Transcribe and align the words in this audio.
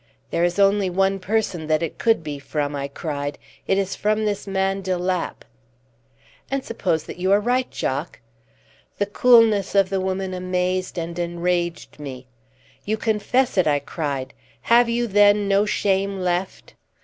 "There 0.31 0.43
is 0.43 0.57
only 0.57 0.89
one 0.89 1.19
person 1.19 1.67
that 1.67 1.83
it 1.83 1.99
could 1.99 2.23
be 2.23 2.39
from," 2.39 2.75
I 2.75 2.87
cried. 2.87 3.37
"It 3.67 3.77
is 3.77 3.95
from 3.95 4.25
this 4.25 4.47
man 4.47 4.81
de 4.81 4.97
Lapp!" 4.97 5.45
"And 6.49 6.65
suppose 6.65 7.03
that 7.03 7.19
you 7.19 7.31
are 7.31 7.39
right, 7.39 7.69
Jock?" 7.69 8.19
The 8.97 9.05
coolness 9.05 9.75
of 9.75 9.91
the 9.91 10.01
woman 10.01 10.33
amazed 10.33 10.97
and 10.97 11.19
enraged 11.19 11.99
me. 11.99 12.25
"You 12.83 12.97
confess 12.97 13.59
it!" 13.59 13.67
I 13.67 13.77
cried. 13.77 14.33
"Have 14.61 14.89
you, 14.89 15.05
then, 15.05 15.47
no 15.47 15.67
shame 15.67 16.19
left?" 16.19 16.73